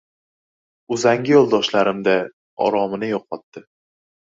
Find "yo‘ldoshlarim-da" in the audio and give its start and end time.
1.37-2.19